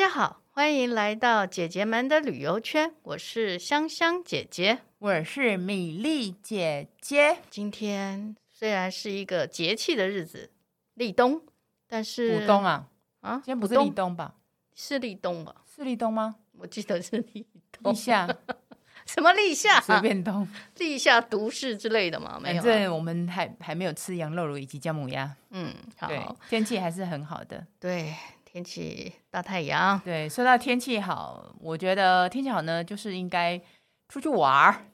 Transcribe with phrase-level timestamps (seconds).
[0.00, 7.36] 家好，欢迎来到姐姐们的旅游圈，我是香香姐姐，我是米粒姐姐。
[7.50, 10.52] 今天虽然是一个节气的日子，
[10.94, 11.42] 立冬，
[11.86, 12.88] 但是补冬啊
[13.20, 14.36] 啊，今天不是立冬吧？
[14.74, 15.56] 是立冬吧？
[15.76, 16.36] 是立冬吗？
[16.52, 17.92] 我记得是立冬。
[17.92, 18.26] 立夏？
[19.04, 19.82] 什么立夏？
[19.82, 20.48] 随便冬。
[20.78, 22.40] 立夏毒誓之类的吗？
[22.42, 22.62] 没有。
[22.62, 25.36] 反正我们还还没有吃羊肉炉以及姜母鸭。
[25.50, 26.08] 嗯，好。
[26.48, 27.66] 天气还是很好的。
[27.78, 28.14] 对。
[28.52, 33.60] 天气大太阳，对，说到天气好，我觉得天气好呢，就是应该
[34.08, 34.86] 出去玩儿。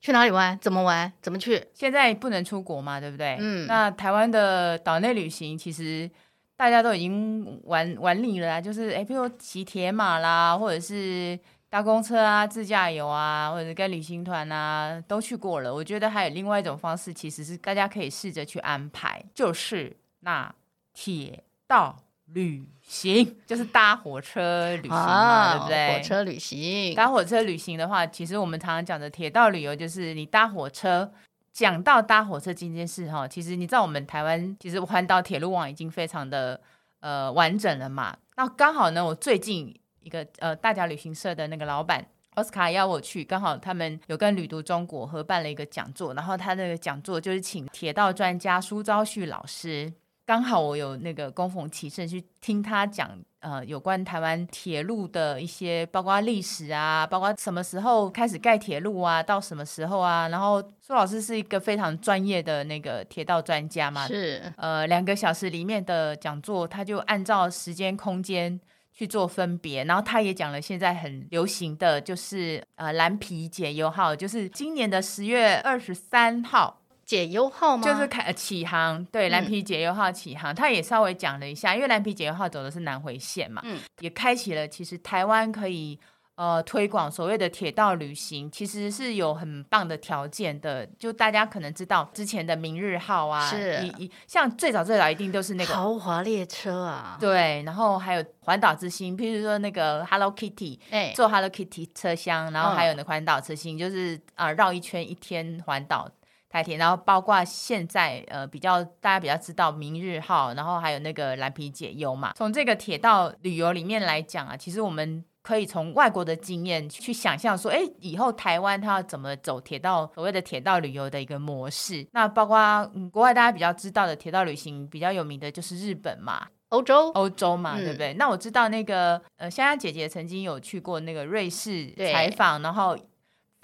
[0.00, 0.58] 去哪里玩？
[0.58, 1.12] 怎么玩？
[1.20, 1.66] 怎么去？
[1.74, 3.36] 现在不能出国嘛，对不对？
[3.38, 3.66] 嗯。
[3.66, 6.10] 那台湾的岛内旅行，其实
[6.56, 15.74] 大家都已经玩玩腻了啦，就是哎，比如骑铁马啦，或者是搭公车啊、自驾游啊，或者是跟旅行团啊，都去过了。
[15.74, 20.54] 我觉得还有另外一种方式，其实是大家可以试着去安排，就是那
[20.94, 21.98] 铁道。
[22.32, 25.94] 旅行就是搭火车旅行嘛，啊、对不对？
[25.94, 31.12] 火车旅行，搭火车旅行的话，其实我们常常讲的铁道旅游，就是你搭火车。
[31.52, 36.60] 讲到搭火车这件事哈，其实你知道我们台湾其实环岛铁路网已经非常的
[36.98, 38.16] 呃完整了嘛。
[38.34, 49.92] 那刚好呢，我最近一个呃大家旅行社的那个老板奥斯卡邀我去，刚好他们有跟旅途中国合办了一个讲座，然后他那个讲座就是请铁道专家苏昭旭老师。
[50.26, 60.28] 刚好我有那个供逢其盛去听他讲，呃，有关台湾铁路的一些，包括历史啊，包括什么时候开始盖铁路啊，到什么时候啊。
[60.28, 68.58] 然后苏老师是一个非常专业的那个铁道专家嘛，是，呃，两个小时里面的讲座，他就按照时间空间
[68.94, 76.80] 去做分别，然后他也讲了现在很流行的就是呃蓝皮解忧号，就是今年的十月二十三号。
[77.04, 77.84] 解忧号吗？
[77.84, 85.98] 就是开启航，对，蓝皮解忧号启航，他、嗯、也稍微讲了一下，因为蓝皮解忧号走的是南回线嘛，嗯，也开启了其实台湾可以
[86.36, 90.84] 呃推广所谓的铁道旅行，其实是有很棒的条件的。
[90.98, 106.10] 就大家可能知道之前的明日号啊，是，一像最早最早一定都是那个豪华列车啊，对，然后还有环岛之星，譬如说那个 Hello Kitty，哎，坐 Hello Kitty 车厢，然后还有那环岛之星，就是啊绕一圈一天环岛。
[106.54, 112.32] 台铁，然后包括现在呃比较大家比较知道明日号，然后还有那个蓝皮解忧嘛。
[112.36, 122.06] 从这个铁道旅游里面来讲啊，其实我们可以从外国的经验去想象说，哎，以后台湾它要怎么走铁道所谓的铁道旅游的一个模式。
[122.12, 122.56] 那包括
[122.94, 128.14] 嗯国外大家比较知道的铁道旅行比较有名的就是日本嘛，欧洲欧洲嘛，嗯、对不对？
[128.14, 132.96] 那我知道那个呃香香姐姐曾经有去过那个瑞士采访，然后。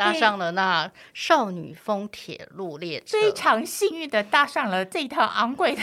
[0.00, 5.82] 搭上了那少女峰铁路列车，非常幸运的搭上了这一趟昂贵的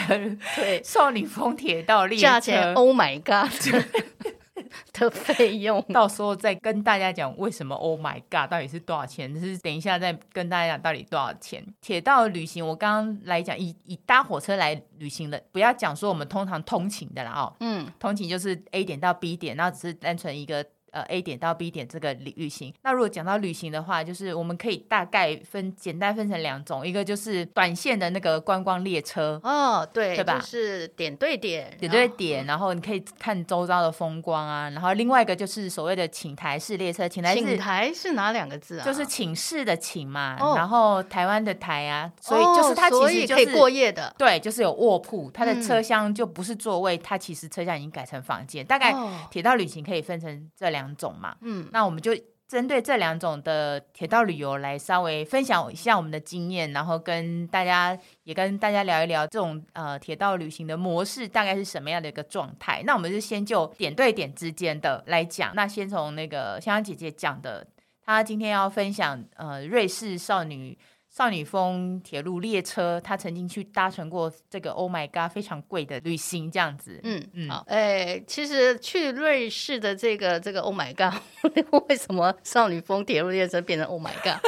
[0.55, 3.51] 对少女峰铁道列车，价钱 Oh my God
[4.93, 9.31] 的费用，到时候再跟大家讲为什么 Oh my God 到底是多少钱？
[9.31, 11.63] 就是等一下再跟大家讲到底多少钱。
[11.79, 20.65] 铁道旅行，我刚刚来讲以以搭火车来旅行的，不要讲说我们通常通勤的了哦，嗯，通勤就是 A 点到 B 点，然后只是单纯一个。
[20.97, 30.39] 呃，A 点到 B 点这个旅旅行，那如果讲到旅行的话，就是我们可以大概分简单分成两种，一个就是短线的那个观光列车，哦，对，对吧？
[30.39, 34.71] 就是点对点，点对点，然后你可以看周遭的风光啊。
[34.71, 38.83] 然后另外一个就是所谓的请台式列车，请台式，请台是哪两个字啊？
[38.83, 48.65] 就是请示的请嘛，然后台湾的台啊，所以就是它其实可以过夜的，对，就是有卧铺，它的车厢就不是座位，它其实车厢已经改成房间。
[48.65, 48.95] 大概
[49.29, 50.86] 铁道旅行可以分成这两。
[50.87, 52.11] 两种嘛，嗯，那我们就
[52.47, 62.81] 针对这两种的铁道旅游来稍微分享一下我们的经验，然后跟大家也跟大家聊一聊这种呃铁道旅行的模式大概是什么样的一个状态。
[62.85, 67.67] 那我们就先就点对点之间的来讲，那先从那个香香姐姐讲的，
[68.05, 70.77] 她今天要分享呃瑞士少女。
[71.17, 76.99] 少女峰铁路列车，他曾经去搭乘过这个 Oh my God 非常贵的旅行，这样子。
[77.03, 81.19] 嗯嗯，好，哎，其实去瑞士的这个这个 Oh my God，
[81.89, 84.39] 为什么少女峰铁路列车变成 Oh my God？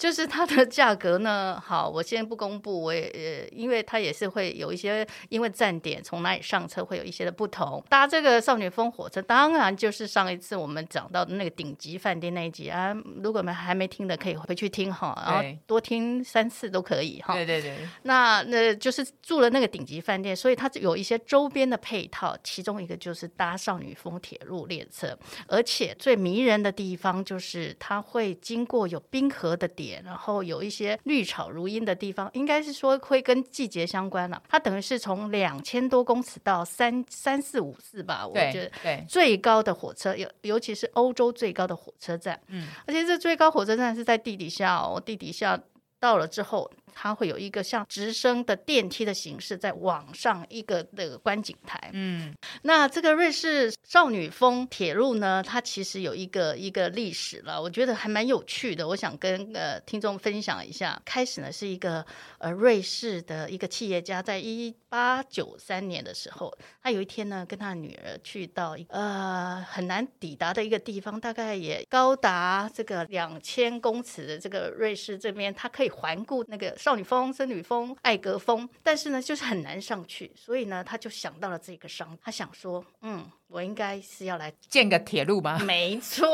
[0.00, 7.84] 就是它的价格呢，好，我先不公布，我也呃，因为它也是会有一些，因为站点从哪里上车会有一些的不同。
[7.90, 17.34] 搭这个少女峰火车，当然就是上一次我们讲到的那个顶级饭店那一集啊，如果们还没听的，可以回去听哈，然后多听三次都可以哈。
[17.34, 17.76] 对对对。
[18.04, 25.14] 那那就是住了那个顶级饭店，所以它有一些周边的配套，其中一个就是搭少女峰铁路列车，
[25.46, 29.89] 而且最迷人的地方就是它会经过有冰河的点。
[29.90, 34.42] 点，然后有一些绿草如茵的地方，应该是说会跟季节相关了、啊。
[34.48, 45.60] 它等于是从两千多公尺到三三四五四吧，我觉得对最高的火车，尤尤其是欧洲最高的火车站，嗯，而且这最高火车站是在地底下哦，地底下
[46.00, 46.68] 到了之后。
[46.92, 51.78] 它会有一个像直升的电梯的形式，在往上一个那个观景台。
[51.92, 58.86] 嗯，那这个瑞士少女峰铁路呢，它其实有一个一个历史了，我觉得还蛮有趣的。
[58.88, 61.00] 我想跟呃听众分享一下。
[61.04, 62.04] 开始呢是一个
[62.38, 76.74] 呃瑞士的一个企业家，在一八九三年的时候，他有一天呢跟他女儿去到呃很难抵达的一个地方，大概也高达这个两千公尺的这个瑞士这边，他可以环顾那个。
[76.78, 83.30] 少女峰、森女峰、爱格峰，但是呢，就是很难上去，所以呢，他就想到了这个商，他想说，嗯。
[83.50, 85.58] 我应该是要来建个铁路吧？
[85.66, 86.24] 没错，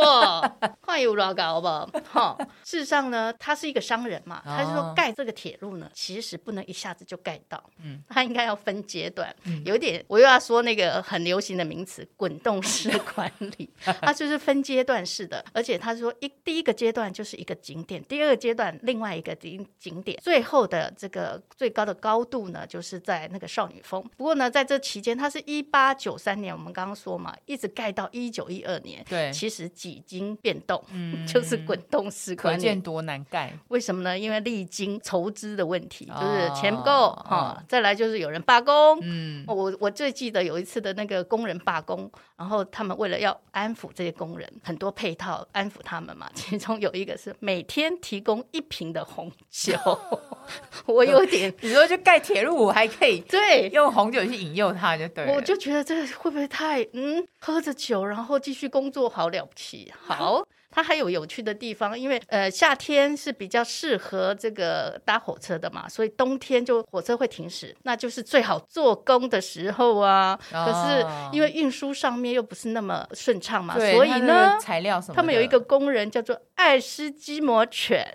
[0.80, 1.88] 快有老高吧？
[2.12, 13.70] 哈，事实上呢，他是一个商人嘛，他就说盖这个铁路呢，其实不能一下子就盖到，嗯，他应该要分阶段，嗯、有点我又要说那个很流行的名词——滚动式管理，
[14.02, 24.02] 他就是分阶段式的，而且他说一第一个阶段就是一个景点，第二个阶段另外一个景景点，最后的这个最高的高度呢，就是在那个少女峰。
[24.19, 27.06] 不过呢，在这期间，他是一八九三年，我们刚刚说。
[27.06, 33.53] 说嘛，一直盖到一九一二年，对，其实几经变动，嗯， 就是滚动式管理，可见多难盖。
[33.69, 34.19] 为什么呢？
[34.19, 49.79] 因为历经筹资的问题，就是钱不够哈，再来就是有人罢工，嗯，我我最记得有一次的那个工人罢工，然后他们为了要安抚这些工人，很多配套安抚他们嘛， 其中有一个是每天提供一瓶的红酒，
[50.87, 56.85] 我有点，你说就盖铁路我还可以，对，用红酒去引诱他就对，我就觉得这会不会太。
[56.96, 59.93] 嗯，喝着酒，然后继续工作，好了不起。
[59.94, 70.38] 好，它还有有趣的地方，因为呃夏天是比较适合这个搭火车的嘛，所以冬天就火车会停驶，那就是最好做工的时候啊。
[70.54, 78.10] 哦、可是因为运输上面又不是那么顺畅嘛，所以呢，材料什么，他们有一个工人叫做爱斯基摩犬，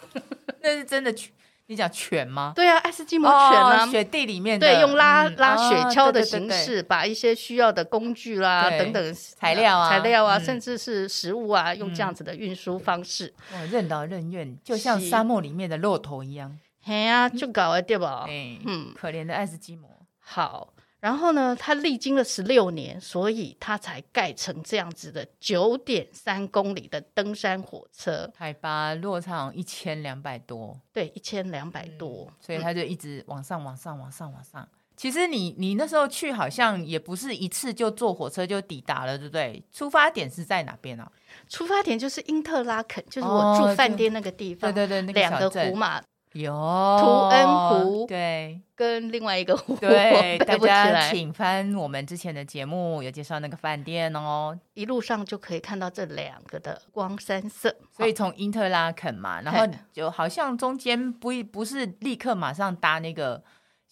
[0.62, 1.30] 那是真的犬。
[1.66, 2.52] 你讲犬吗？
[2.54, 13.32] 对啊，爱斯基摩犬啊，雪地里面的，对，用拉拉雪橇的形式，把一些需要的工具啦等等材料啊、材料啊，甚至是食物啊，用这样子的运输方式。
[13.54, 16.58] 哇，任劳任怨，就像沙漠里面的骆驼一样。
[16.82, 18.26] 嘿呀，就搞了对吧？
[18.28, 19.88] 嗯，可怜的爱斯基摩。
[20.20, 20.73] 好。
[21.04, 34.66] 然后呢，他历经了十六年，所以他才盖成这样子的九点三公里的登山火车，海拔落差一千两百多，对，一千两百多，嗯，所以他就一直往上，往上，往上，往上。
[34.96, 39.62] 其实你你那时候去好像也不是一次就坐火车就抵达了，对不对？
[39.70, 41.12] 出发点是在哪边啊？
[41.50, 46.00] 出发点就是因特拉肯，就是我住饭店那个地方，对对对，那个两个湖嘛。
[46.34, 57.74] 有图恩湖，对，跟另外一个湖，对，大家请翻我们之前的节目，有介绍那个饭店哦，一路上就可以看到这两个的光山色。
[57.90, 63.42] 所以从因特拉肯嘛，然后就好像中间不不是立刻马上搭那个。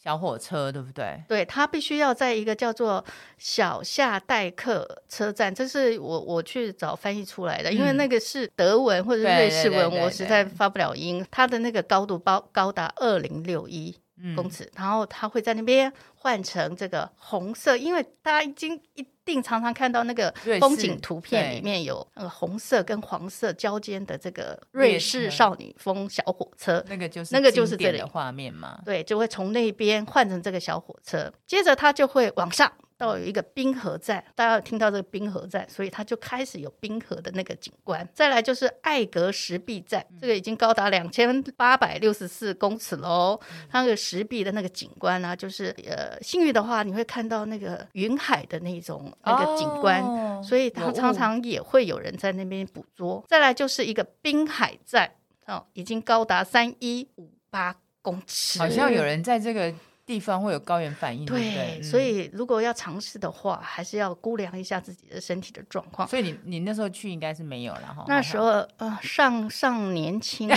[0.02, 1.22] 小火车对不对？
[1.28, 3.04] 对，它必须要在一个叫做
[3.38, 11.24] 小夏代克车站，这是我我去找翻译出来的，嗯、因为那个是德文或者是瑞士文，我实在发不了音。
[11.30, 13.94] 它的那个高度高高达二零六一
[14.36, 19.06] 公尺，嗯、然后他会在那边换成这个红色，因为大家已经一。
[19.24, 28.80] 定常常看到那个风景图片里面有那个红色跟黄色交间的这个瑞士少女风小火车，那个就是那个就是这里的画面嘛？
[28.84, 32.72] 对，就会从那边换成这个小火车，接着它就会往上。
[33.02, 38.08] 到有一个冰河站，大家有听到这个冰河站，所以它就开始有冰河的那个景观。
[38.14, 43.40] 再来就是艾格石壁站，这个已经高达两千八百六十四公尺喽。
[43.68, 53.24] 它那个石壁的那个景观呢、啊，就是呃，幸运的话你会看到那个云海的那种那个景观，哦、所以它常常也会有人在那边捕捉。
[53.26, 55.10] 再来就是一个滨海站，
[55.46, 59.74] 哦，已经高达三一五八公尺，好像有人在这个。
[60.12, 66.06] 地方会有高原反应，对，对嗯、所以如果要尝试的话，还是要估量一下自己的身体的状况。
[66.06, 68.04] 所以你你那时候去应该是没有了哈。
[68.06, 70.50] 那时候呃上上年轻，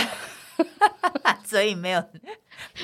[1.42, 2.04] 所以没有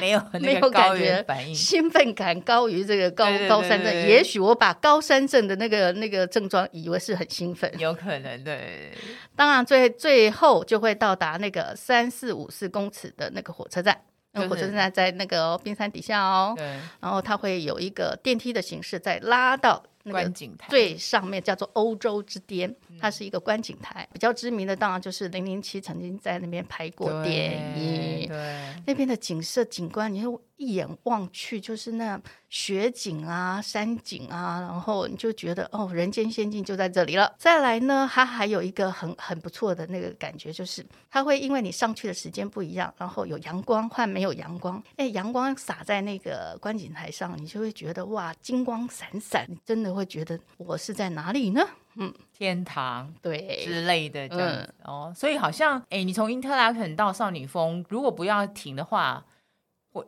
[0.00, 3.94] 没有那个高原反应，兴奋感高于这个高高山症。
[3.94, 8.92] 也许我把高山症的那个那个症状以为是很兴奋，有可能对。
[9.36, 14.00] 当然最最后就会到达那个三四五四公尺的那个火车站。
[14.32, 16.64] 那火车站在那个冰山底下哦，对，
[17.00, 20.30] 然后它会有一个电梯的形式，再拉到那个
[20.68, 22.74] 最上面，叫做欧洲之巅。
[23.00, 37.34] 它是一个观景台，比较知名的当然就是零零七曾经在那边拍过电影，对，对那边的景色景观，你会一眼望去就是那雪景啊、山景啊，然后你就觉得哦，人间仙境就在这里了。
[37.36, 51.66] 再来呢，它还有一个很很不错的那个感觉，就是它会因为你上去的时间不一样，然后有阳光换没有阳光，哎，阳光洒在那个观景台上，你就会觉得哇，金光闪闪，你真的会觉得我是在哪里呢？
[51.96, 59.24] 嗯，天堂对之类的这样子、嗯、哦，所以好像哎，你从英特拉肯到少女峰，如果不要停的话，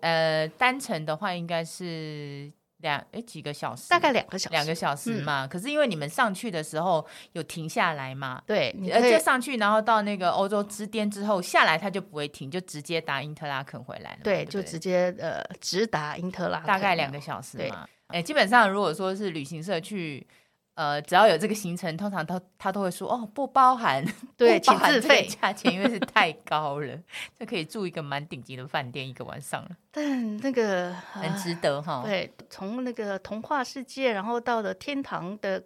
[0.00, 5.44] 呃，单程的话应该是两哎几个小时，大概两个小时，两个小时嘛。
[5.44, 14.20] 嗯、可是因为你们上去的时候有停下来嘛，对，而且上去然后到那个欧洲之巅之后下来，它就不会停，就直接打因特拉肯回来了。
[14.24, 17.86] 对，对对就直接呃直达因特拉肯，大概两个小时嘛。
[18.06, 20.26] 哎，基本上如果说是旅行社去。
[20.74, 24.04] 呃，只要有这个行程，通常他他都会说哦，不包含，
[24.36, 26.98] 对，请自费价钱，因为是太高了，
[27.38, 29.70] 就可以住一个蛮顶级的饭店一个晚上了。
[29.90, 32.08] 但那个很值得哈、呃。
[32.08, 35.62] 对，从那个童话世界，然后到了天堂的。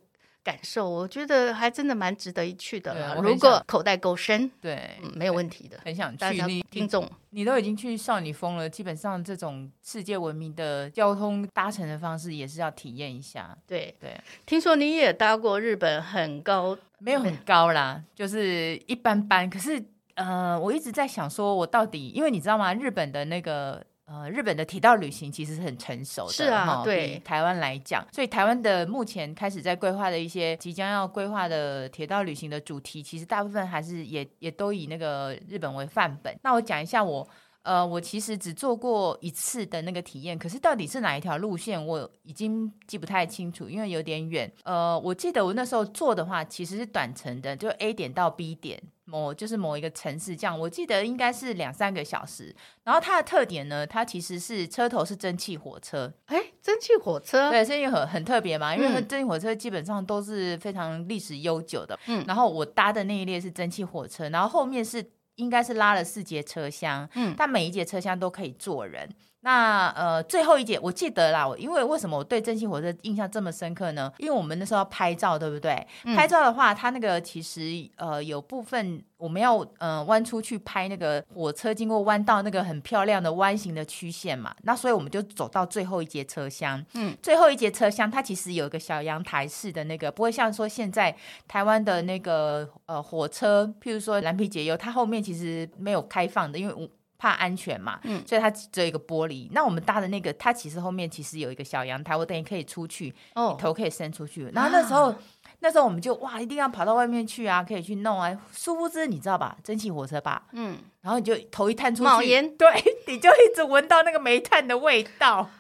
[0.48, 3.20] 感受，我觉得还真的蛮值得一去的了。
[3.20, 5.78] 如果口袋够深，对、嗯，没有问题的。
[5.84, 6.42] 很想去。
[6.46, 13.54] 你听众，你都已经去少女峰了，基本上这种世界闻名的交通搭乘的方式也是要体验一下。
[13.66, 19.50] 对对，听说你也搭过日本很高，没有很高啦，就是一般般。
[19.50, 22.72] 可是呃，我一直在想说，我到底，因为你知道吗？
[22.72, 23.84] 日本的那个。
[24.10, 36.34] 呃，日本的铁道旅行其实是很成熟的，是啊，对，比台湾来讲，所以台湾的目前开始在规划的一些即将要规划的铁道旅行的主题，其实大部分还是也也都以那个日本为范本。
[36.42, 37.28] 那我讲一下我，
[37.62, 44.50] 呃，我其实只做过一次的那个体验，可是到底是哪一条路线，我已经记不太清楚，因为有点远。
[44.64, 48.82] 呃，我记得我那时候做的话，其实是短程的，就 A 点到 B 点。
[49.10, 52.54] 某就是某一个城市，这样我记得应该是两三个小时。
[52.84, 56.12] 然后它的特点呢，它其实是车头是蒸汽火车。
[56.26, 61.98] 哎，蒸汽火车，对，所以很很特别嘛，因为蒸汽火车基本上都是非常历史悠久的。
[62.06, 65.02] 嗯，然后我搭的那一列是蒸汽火车，然后后面是
[65.38, 69.09] 应该是拉了四节车厢，嗯，但每一节车厢都可以坐人。
[69.48, 74.12] 那呃，最后一节我记得啦，因为为什么我对蒸汽火车印象这么深刻呢？
[74.18, 75.86] 因为我们那时候要拍照，对不对？
[76.04, 77.62] 嗯、拍照的话，它那个其实
[77.96, 84.54] 呃有部分我们要呃弯出去拍那个火车经过弯道那个很漂亮的弯形的曲线嘛。
[84.64, 96.86] 那所以我们就走到最后一节车厢，嗯，最后一节车厢它其实有一个小阳台式的那个，不会像说现在台湾的那个呃火车，譬如说蓝皮节优，它后面其实没有开放的，因为我。
[97.18, 99.48] 怕安全嘛，嗯，所以它只有一个玻璃。
[99.50, 104.48] 那我们搭的那个，它其实后面其实有一个小阳台，我等于可以出去，哦，头可以伸出去。
[104.54, 105.18] 然后那时候，啊、
[105.58, 108.34] 那时候我们就哇，一定要跑到外面去啊，可以去弄啊。
[108.54, 112.68] 殊不知，你知道吧，蒸汽火车吧，嗯，然后你就头一探出去，冒烟，对，
[113.08, 115.50] 你就一直闻到那个煤炭的味道，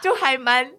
[0.00, 0.72] 就还蛮。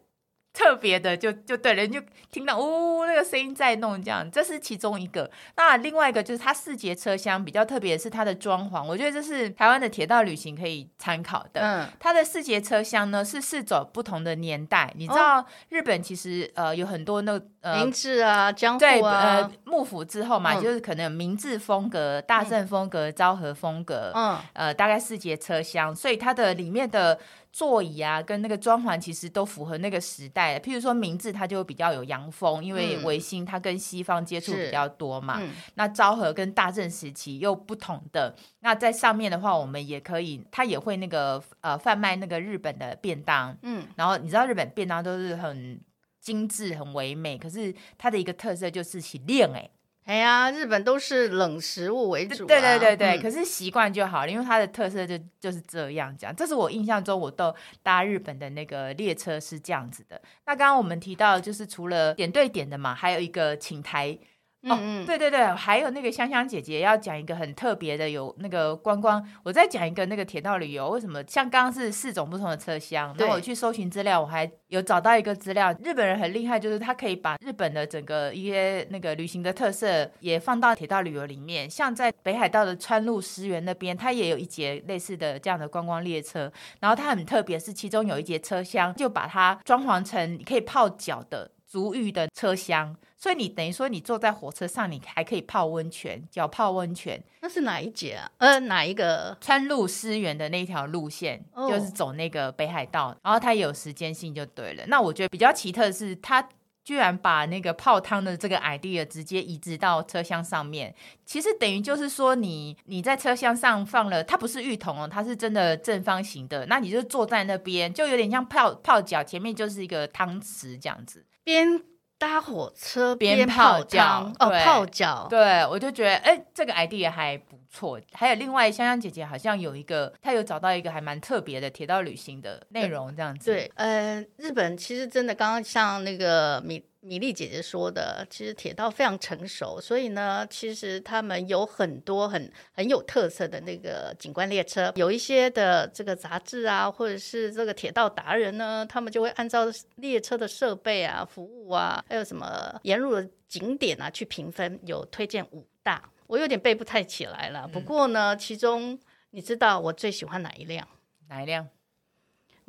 [0.58, 5.30] 特别的就就对，人就听到呜那个声音在弄这样，这是其中一个。
[5.56, 11.62] 那另外一个就是它四节车厢比较特别的是它的装潢，我觉得这是台湾的铁道旅行可以参考的。
[11.62, 14.92] 嗯，它的四节车厢呢是四种不同的年代。
[14.96, 27.20] 你知道日本其实呃有很多那个呃明治啊、江户啊对呃幕府之后嘛，嗯、就是可能有明治风格、大正风格、昭和风格，嗯呃大概四节车厢，所以它的里面的。
[27.58, 30.60] 座椅啊，跟那个装潢其实都符合那个时代。
[30.60, 35.40] 譬如说明治，它就比较有洋风，因为维新它跟西方接触比较多嘛。
[35.42, 38.36] 嗯、那昭和跟大正时期又不同的。
[38.60, 43.58] 那在上面的话，我们也可以，它也会那个呃贩卖那个日本的便当。
[43.64, 45.82] 嗯，然后你知道日本便当都是很
[46.22, 49.68] 精致、很唯美，可是它的一个特色就是其练哎。
[50.08, 53.18] 哎呀，日本都是冷食物为主，啊，对对对对。
[53.18, 56.34] 嗯、可是习惯就好了，因为它的特色就就是这样讲。
[56.34, 60.22] 这是我印象中，我都搭日本的那个列车是这样子的。
[60.46, 64.18] 那刚刚我们提到，就是除了点对点的嘛，还有一个请台。
[64.64, 69.24] 哦，嗯、对对对，还有那个香香姐姐要讲一个很特别的，有那个观光。
[69.44, 73.14] 我再讲一个那个铁道旅游，为什么像刚刚是四种不同的车厢？
[73.14, 81.70] 对，然后我去搜寻资料，我还有找到一个资料，日本人很厉害，就是他可以把日本的整个一些那个旅行的特色也放到铁道旅游里面。
[81.70, 92.96] 像在北海道的川路石原那边，它也有一节类似的这样的观光列车，然后它很特别，是其中有一节车厢就把它装潢成可以泡脚的足浴的车厢。
[93.18, 97.22] 所以你等于说你坐在火车上，你还可以泡温泉，脚泡温泉。
[97.42, 98.32] 那是哪一节啊？
[98.38, 99.36] 呃，哪一个？
[99.42, 104.84] 川路思源的那条路线，哦、就是走那个北海道，然后它也有时间性就对了。
[104.88, 106.48] 那我觉得比较奇特的是，它
[106.84, 110.94] 居然把那个泡汤的这个 idea 直接移植到车厢上面，
[111.26, 121.82] 其实等于就是说你你在车厢上放了，它不是浴桶哦，它是真的正方形的，那你就坐在那边，就有点像泡泡脚，前面就是一个汤池这样子，边
[122.18, 128.00] 搭火车边泡脚哦，泡脚，对，我就觉得哎，这个 idea 还不错。
[128.12, 133.52] 还有另外香香姐姐好像有一个，她有找到一个还蛮特别的铁道旅行的内容这样子。
[133.52, 136.84] 对，呃，日本其实真的刚刚像那个米。
[137.08, 157.66] 米粒姐姐说的，其实铁道非常成熟，所以呢，其实他们有很多很很有特色的那个景观列车，有一些的这个杂志啊，或者是这个铁道达人呢，他们就会按照列车的设备啊、服务啊，还有什么沿路的景点啊去评分，有推荐五大，我有点背不太起来了。
[157.70, 159.00] 不过呢，其中
[159.30, 160.86] 你知道我最喜欢哪一辆？
[161.30, 161.70] 哪一辆？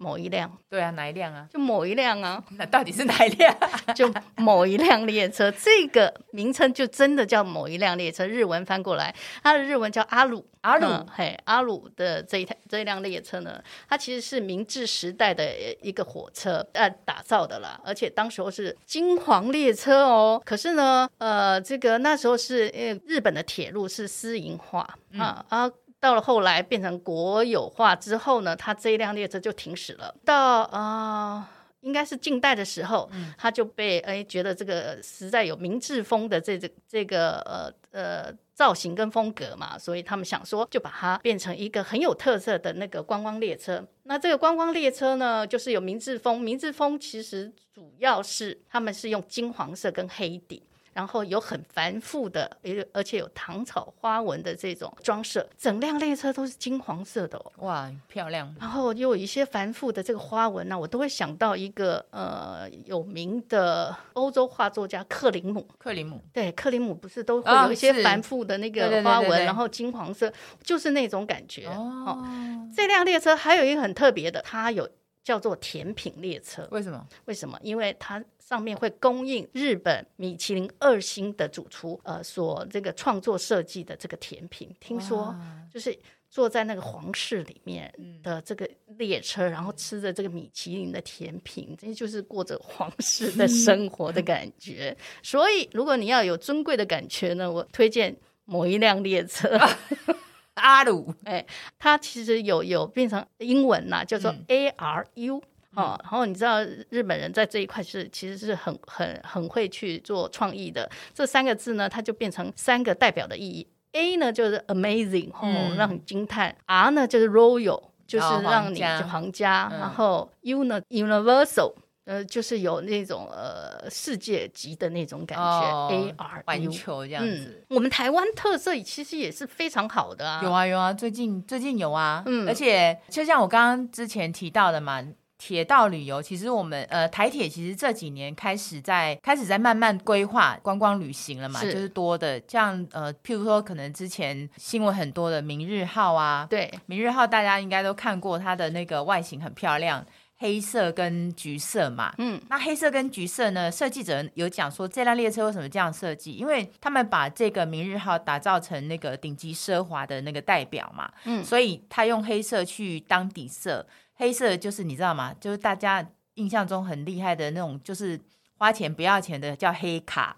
[0.00, 1.48] 某一辆，对啊，哪一辆啊？
[1.52, 2.42] 就某一辆啊。
[2.56, 3.54] 那到底是哪一辆？
[3.96, 8.24] 就某一辆列车，这个名称就真的叫某一辆列车。
[8.24, 9.12] 日文翻过来，
[9.42, 11.06] 它的日文叫阿鲁阿鲁、嗯。
[11.12, 15.52] 嘿，阿鲁的这一台这一辆列车呢，它其实是明治时代的
[15.82, 20.40] 一个火车呃打造的啦，而且当时候是金黄列车哦。
[20.44, 24.80] 可是呢，呃，这个那时候是因为日本的铁路是私营化
[25.18, 25.70] 啊、嗯、啊。
[26.00, 30.14] 到了后来变成国有化之后呢，它这一辆列车就停驶了。
[30.24, 31.48] 到啊、呃，
[31.80, 43.84] 应该是近代的时候，嗯、它就被哎觉得这个实在有明治风的这这这个呃呃造型跟风格嘛，所以他们想说就把它变成一个很有特色的那个观光列车。
[44.04, 46.40] 那这个观光列车呢，就是有明治风。
[46.40, 50.62] 明治风其实主要是他们是用金黄色跟黑底。
[50.98, 52.50] 然后有很繁复的，
[52.92, 58.52] 而且有唐草花纹的这种装饰，整辆列车都是金黄色的哦，哇，漂亮！
[58.58, 65.64] 然后又有一些繁复的这个花纹呢，我都会想到一个呃有名的欧洲画作家克林姆。
[65.78, 70.32] 克林姆，对，克林姆不是都会有一些繁复的那个花纹，然后金黄色，
[70.64, 71.68] 就是那种感觉。
[71.68, 72.28] 哦，哦，
[72.74, 74.88] 这辆列车还有一个很特别的，它有
[75.28, 76.66] 叫做甜品列车。
[76.70, 77.06] 为什么？
[77.26, 77.58] 为什么？
[77.62, 78.24] 因为它。
[78.48, 85.36] 上面会供应日本米其林二星的主厨，呃，所这个创作设计的这个甜品，听说
[85.70, 85.94] 就是
[86.30, 94.96] 坐在那个皇室里面的这个列车，然后吃着这个米其林的甜品，这就是过着皇室的生活的感觉。
[95.22, 99.60] 所以，如果你要有尊贵的感觉呢，我推荐某一辆列车，
[100.58, 101.44] 阿鲁， 哎，
[101.78, 105.42] 它其实有有变成英文呐，叫做 ARU。
[105.74, 110.90] 哦，然后你知道日本人在这一块是其实是很很很会去做创意的。
[111.14, 113.68] 这三个字呢，它就变成三个代表的意义。
[113.92, 121.74] A 呢就是 amazing，哦，嗯、让你惊叹；R 呢就是 royal，就是让你皇家；然后 U 呢 universal，
[122.08, 125.44] 呃，就是有那种呃世界级的那种感觉。
[125.44, 127.76] 哦、A R 环球这样子、嗯。
[127.76, 130.40] 我们台湾特色其实也是非常好的啊。
[130.42, 135.04] 有啊有啊，最近最近有啊，嗯，而且就像我刚刚之前提到的嘛。
[135.40, 150.04] 铁道旅游，其实我们呃台铁其实这几年开始在开始在慢慢规划观光旅行了嘛，是就是多的，像呃譬如说可能之前新闻很多的明日号啊，对，明日号大家应该都看过，它的那个外形很漂亮，
[150.38, 163.86] 黑色跟橘色嘛，嗯，那黑色跟橘色呢，设计者有讲说这辆列车为什么这样设计，因为他们把这个明日号打造成那个顶级奢华的那个代表嘛，嗯，所以他用黑色去当底色。
[164.14, 165.34] 黑色就是你知道吗？
[165.40, 168.18] 就是大家印象中很厉害的那种，就是
[168.56, 170.36] 花钱不要钱的叫黑卡，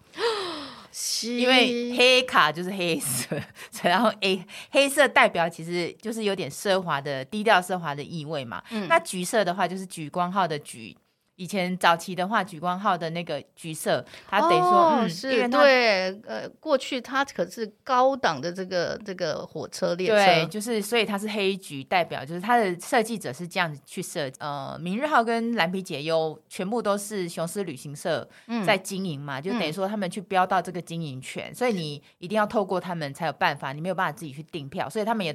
[1.02, 3.34] 是因为黑卡就是黑色，
[3.82, 8.62] 然后 A 黑色代表其实就是有点奢华的低调奢华的意味嘛。
[8.70, 10.94] 嗯、那橘色的话就是橘光号的橘。
[11.40, 24.36] 以前早期的话，莒光号的那个橘色，它等于说，哦、嗯，是对，呃，过去它可是高档的这个这个火车列车，对，就是所以它是黑橘代表，就是它的设计者是这样子去设计。
[24.38, 28.28] 呃，明日号跟蓝皮解忧全部都是雄狮旅行社
[28.66, 35.34] 在经营嘛，嗯、就等于说他们去标到这个经营权，嗯、所以你一定要透过他们才有办法，你没有办法自己去订票，所以他们也。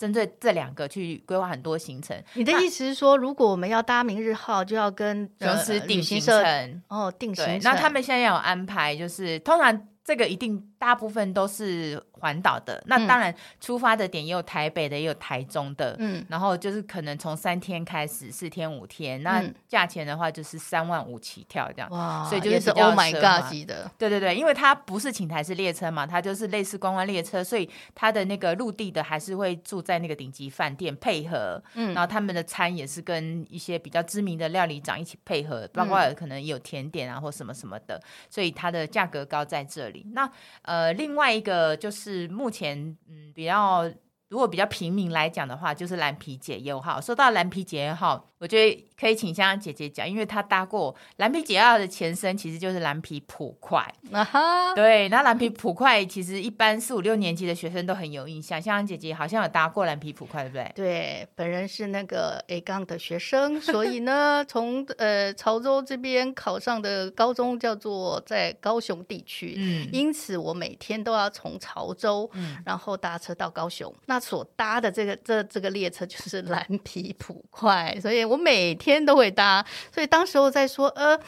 [0.00, 2.16] 针对这两个去规划很多行程。
[2.32, 7.60] 你的意思是说，如果我们要搭明日号，就要跟公司定行程哦，定行程。
[7.62, 12.82] 那他们现在要有安排，就是通常这个一定大部分都是环岛的。
[12.86, 15.94] 那当然，出发的点也有台北的，也有台中的。
[15.98, 19.22] 嗯，然后就是可能从三天开始，四天五天。
[19.22, 21.90] 那价钱的话，就是三万五起跳这样。
[21.90, 23.90] 哇，所以就是 Oh my God 级的。
[23.98, 31.62] 对对对，因为它不是请台式列车嘛，它就是类似观光列车，所以它的那个陆地的还是会住在那个顶级饭店配合。
[31.74, 40.06] 嗯，然后他们的餐也是跟一些比较知名的料理长一起配合，包括可能有甜点啊或什么什么的，所以它的价格高在这里。
[40.12, 40.30] 那
[40.70, 43.90] 呃，另外一个就是目前嗯比较。
[44.28, 47.00] 如果比较平民来讲的话，就是蓝皮解忧哈。
[47.00, 53.80] 说到蓝皮解忧哈，我觉得可以请香香姐姐讲，因为她搭过蓝皮解忧号的前身，其实就是蓝皮普快。
[54.10, 58.60] 啊哈，对，那蓝皮普快其实一般四五六年级的学生都很有印象。
[58.60, 60.72] 香香姐姐好像有搭过蓝皮普快，对不对？
[60.74, 73.94] 对，本人是那个 A 杠的学生，所以呢，从呃潮州这边考上的高中叫做在高雄地区，嗯，因此我每天都要从潮州，嗯，然后搭车到高雄。
[74.06, 79.64] 那所搭的这个这这个列车就是蓝皮普快，所以我每天都会搭。
[79.92, 81.18] 所以当时我在说，呃，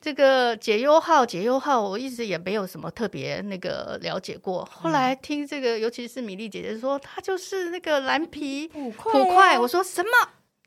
[0.00, 4.64] 这个解忧号，解忧号，我一直也没有什么特别那个了解过。
[4.64, 8.90] 后来听这个，尤其是米粒姐姐说，她就是那个蓝皮普
[9.26, 10.10] 快，我说什么？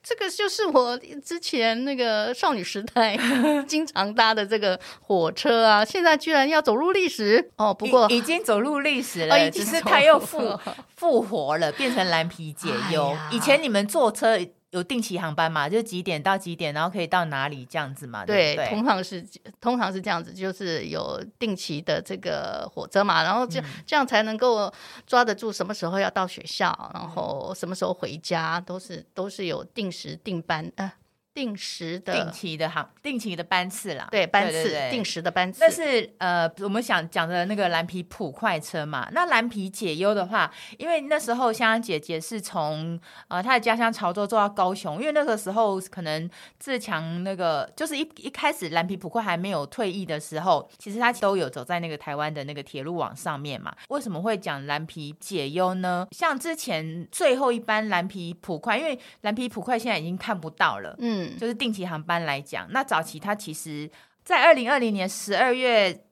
[0.02, 3.18] 这个就是我之前那个少女时代
[3.68, 7.74] 经常搭的这个火车啊，现在居然要走入历史哦！
[7.74, 10.58] 不过已经走入历史了， 哦、只是它又复
[10.96, 13.10] 复活了，变成蓝皮解忧。
[13.10, 14.40] 哎、以前你们坐车。
[14.72, 15.68] 有定期航班嘛？
[15.68, 18.26] 就几点到几点，然后可以到哪里这样子嘛？
[18.26, 19.26] 对，对，对，通常是
[19.60, 24.72] 通常是这样子，就是有定期的这个火车嘛，然后这这样才能够
[25.08, 30.92] 抓得住什么时候要到学校，然后什么时候回家，都是都是有定时定班呃。
[31.40, 35.62] 定时的、定期的航、定期的班次啦，对班次定时的班次。
[35.62, 43.00] 但是呃，我们想讲的那个蓝皮普快车嘛，那蓝皮解忧的话，因为那时候香香姐姐是从
[43.30, 53.74] 呃她的家乡潮州坐到高雄，因为那个时候可能自强那个就是一一开始蓝皮普快还没有退役的时候，其实他都有走在那个台湾的那个铁路网上面嘛。
[53.88, 56.06] 为什么会讲蓝皮解忧呢？
[56.12, 61.29] 像之前最后一班蓝皮普快，因为蓝皮普快现在已经看不到了，嗯。
[61.38, 63.90] 就是定期航班来讲，那早期它其实，
[64.24, 66.06] 在二零二零年十二月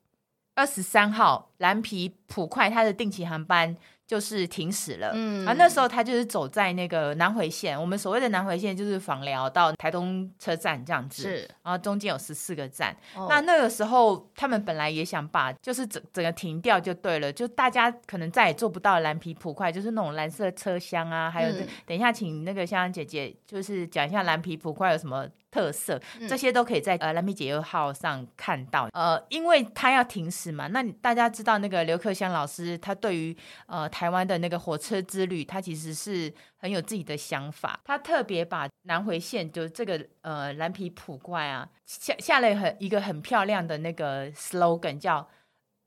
[0.58, 3.78] 二十三号，蓝皮普快它的定期航班。
[4.08, 33.88] 就是停驶了，嗯，啊，那时候他就是走在那个南回线，我们所谓的南回线就是枋寮到台东车站这样子，是，然后中间有十四个站，哦，那那个时候他们本来也想把就是整整个停掉就对了，就大家可能再也做不到蓝皮普快，就是那种蓝色车厢啊，还有，嗯，等一下请那个香香姐姐就是讲一下蓝皮普快有什么特色，嗯，这些都可以在呃蓝皮解忧号上看到，呃，因为他要停驶嘛，那大家知道那个刘克襄老师他对于呃。
[33.98, 37.80] 台湾的那个火车之旅，他其实是很有自己的想法。
[37.84, 45.28] 他特别把南回线，就这个呃蓝皮普怪啊，下下了很一个很漂亮的那个 slogan，叫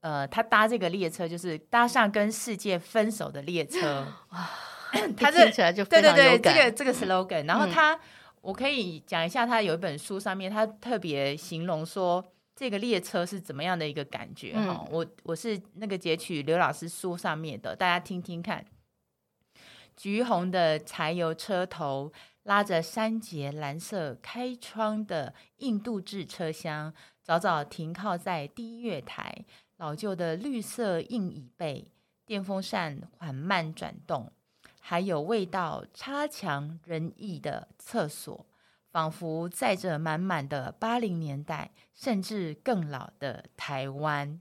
[0.00, 4.04] 呃他搭这个列车就是搭上跟世界分手的列车。
[4.30, 4.50] 哇，
[5.16, 6.26] 他听起来就非常有感。
[6.26, 7.46] 对对对，这个这个 slogan。
[7.46, 8.00] 然后他，嗯、
[8.40, 12.32] 我可以讲一下，他有一本书上面，他特别形容说。
[12.56, 14.52] 这个列车是怎么样的一个感觉？
[14.52, 18.62] 哈、嗯，我我是那个截取刘老师书上面的，大家听听看。
[19.96, 29.46] 橘红的柴油车头拉着三节蓝色开窗的印度制车厢，早早停靠在第一月台。
[29.78, 31.90] 老旧的绿色硬椅背，
[32.26, 34.30] 电风扇缓慢转动，
[34.80, 38.44] 还有味道差强人意的厕所。
[38.92, 44.40] 仿佛载着满满的八零年代，甚至更老的台湾。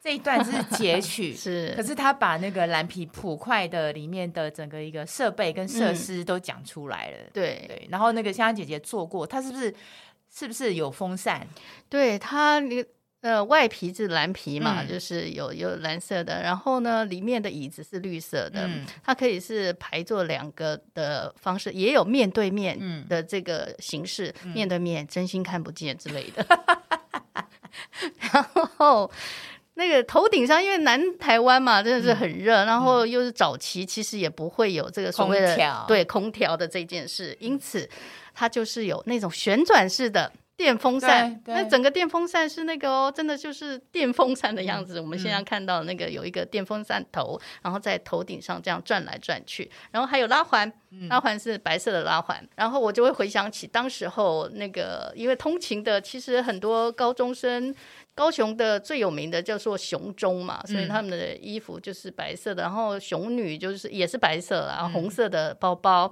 [0.00, 7.16] 这一段是截取， 是，可是他把那个蓝皮普快的里面的整个一个设备跟设施都讲出来了。
[7.24, 9.74] 嗯、对对，然后那个香香姐姐做过，她是不是
[10.32, 11.44] 是不是有风扇？
[11.88, 12.88] 对她那个。
[13.22, 22.76] 呃，外皮是蓝皮嘛，嗯、就是有有蓝色的，然后呢，里面的椅子是绿色的，嗯、它可以是排坐两个的方式，也有面对面
[23.08, 26.44] 的这个形式，嗯、面对面真心看不见之类的。
[28.02, 28.42] 嗯、 然
[28.76, 29.08] 后
[29.74, 35.84] 那个头顶上，因为南台湾嘛，真的是很热，嗯、然后又是早期，其实也不会有这个所谓的空调。
[35.86, 37.88] 对空调的这件事，因此
[38.34, 40.32] 它就是有那种旋转式的。
[40.54, 45.00] 电风扇，那整个电风扇是那个哦，真的就是电风扇的样子。
[45.00, 50.72] 嗯、我们现在看到那个有一个电风扇头，嗯、然后在头顶上这样转来转去，然后还有拉环，
[51.08, 52.38] 拉环是白色的拉环。
[52.42, 57.74] 嗯、然后我就会回想起当时候那个，因为通勤的其实很多高中生，
[58.14, 66.08] 高雄的最有名的叫做熊中嘛，所以他们的衣服就是白色的，然后熊女就是也是白色，然后红色的包包。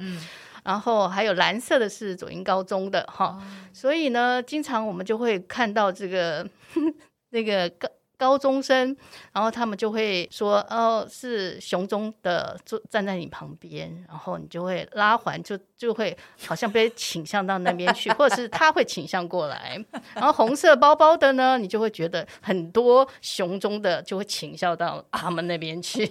[0.70, 6.48] 然后还有蓝色的是左营高中的哈，哦、所以呢，经常我们就会看到这个
[7.30, 8.96] 那个高高中生，
[9.32, 26.08] 然后他们就会说哦，是熊中的坐站在你旁边，然后你就会拉环，就就会好像被倾向到那边去，或者是他会倾向过来，然后红色包包的呢，你就会觉得很多熊中的就会倾向到他们那边去。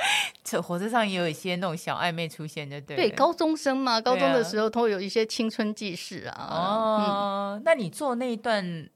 [0.44, 2.96] 这火车上也有一些那种小暧昧出现，就对。
[2.96, 6.40] 对，高中生嘛，高中的时候都会有一些青春记事啊。
[6.40, 8.88] 啊哦，嗯、那你坐那一段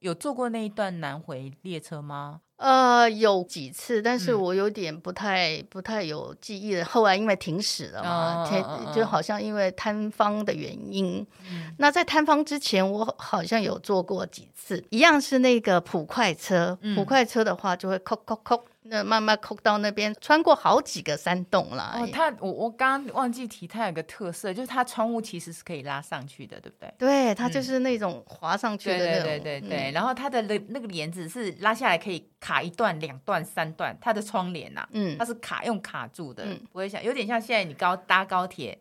[0.00, 2.42] 有坐过那一段南回列车吗？
[2.56, 6.84] 呃，有几次，但是我有点不太、嗯、不太有记忆了。
[6.84, 11.26] 后来因为停驶了嘛，哦、就好像因为摊方的原因。
[11.50, 16.78] 嗯、那在摊方之前，我好像有坐过几次，一样是那个普快车。
[16.82, 18.62] 嗯、普快车的话，就会扣扣扣。
[18.90, 21.94] 那慢慢扣到那边，穿过好几个山洞了。
[21.94, 26.92] 哦，它我我刚刚忘记提，它有个特色，就是它窗户其实是可以拉上去的，对不对？
[26.98, 29.22] 对，它就是那种滑上去的那种。
[29.22, 29.92] 对对对对。
[29.92, 38.76] 然后它的那那个帘子是拉下来可以卡一段、两段、三段，它的窗帘呐，嗯，它是卡用卡住的，不会像有点像现在你高搭高铁，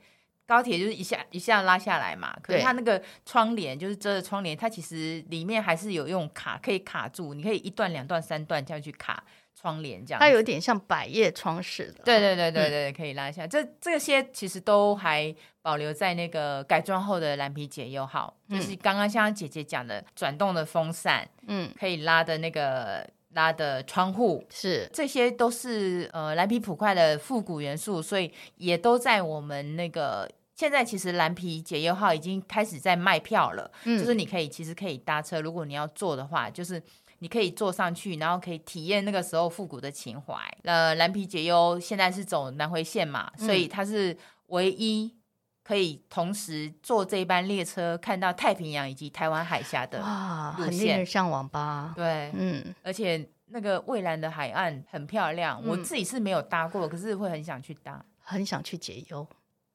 [0.47, 9.23] 高铁就是一下一下拉下来嘛，可是它那个窗帘就是遮着窗帘，它其实里面还是有用卡可以卡住，你可以一段、两段、三段这样去卡。
[9.59, 12.03] 窗帘这样，它有点像百叶窗似的。
[12.05, 13.45] 对对对对对，嗯、可以拉一下。
[13.45, 36.81] 这这些其实都还保留在那个改装后的蓝皮解忧号，嗯、就是刚刚像姐姐讲的转动的风扇，嗯，可以拉的那个拉的窗户，是这些都是呃蓝皮普快的复古元素，所以也都在我们那个现在其实蓝皮解忧号已经开始在卖票了，嗯，就是你可以其实可以搭车，如果你要坐的话，就是。
[37.19, 40.36] 你可以坐上去，然后可以体验那个时候复古的情怀。
[40.63, 45.15] 呃，蓝皮解忧现在是走南回线嘛，嗯、所以它是唯一
[45.63, 51.93] 可以同时坐这一班列车看到太平洋以及台湾海峡的哇，很令人向往吧？
[51.95, 59.27] 对，嗯，而且那个蔚蓝的海岸很漂亮，嗯、我自己是没有搭过，可是会很想去搭，很想去解忧。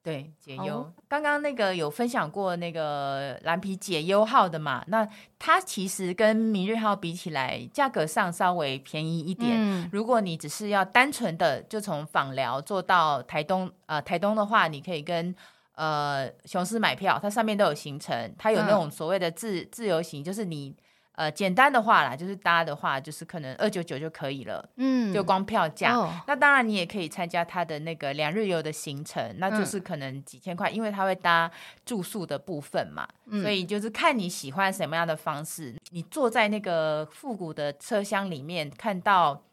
[0.04, 0.92] 对，解忧。
[1.08, 1.42] 刚刚、oh.
[1.42, 4.84] 那个有分享过那个蓝皮解忧号的嘛？
[4.88, 9.52] 那它其实跟明日号比起来，价格上稍微便宜一点。
[9.54, 15.34] 嗯、如果你只是要单纯的就从访寮坐到台东，呃，台东的话，你可以跟
[15.74, 20.76] 呃雄狮买票，它上面都有行程，它有那种所谓的自、嗯、自由行，就是你。
[21.16, 25.94] 呃，简单的话啦，就是搭的话，就是可能二九九就可以了，嗯，就光票价。
[25.94, 31.48] 哦、那当然，你也可以参加他的那个两日游的行程，那就是可能几千块，嗯、因为他会搭
[31.86, 35.76] 住宿的部分嘛，嗯、所以就是看你喜欢什么样的方式。
[35.90, 39.44] 你坐在那个复古的车厢里面，看到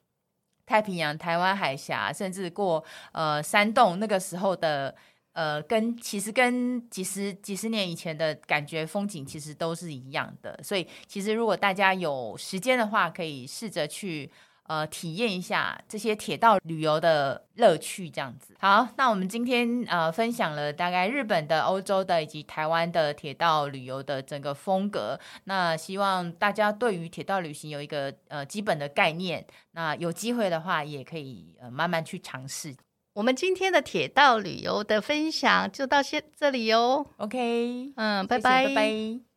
[0.66, 4.96] 太平洋、台湾海峡，甚至过呃山洞那个时候的。
[5.34, 14.30] 呃，跟其实跟几十几十年以前的感觉风景其实都是一样的，所以其实如果大家有时间的话，可以试着去
[14.64, 18.56] 呃体验一下这些铁道旅游的乐趣，这样子。
[18.60, 32.76] 好，那我们今天呃分享了大概日本的、欧洲的以及台湾的铁道旅游的整个风格，那希望大家对于铁道旅行有一个呃基本的概念，那有机会的话也可以呃慢慢去尝试。
[33.14, 37.06] 我们今天的铁道旅游的分享就到先这里哟。
[37.18, 39.22] OK，嗯，拜拜，拜拜。